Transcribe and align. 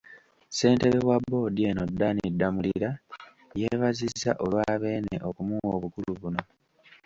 Ssentebe 0.47 0.99
wa 1.09 1.17
boodi 1.29 1.61
eno 1.69 1.83
Dan 1.99 2.17
Damulira, 2.39 2.89
yeebazizza 3.59 4.31
olwa 4.43 4.73
Beene 4.81 5.15
okumuwa 5.29 5.69
obukulu 5.77 6.11
buno. 6.21 6.41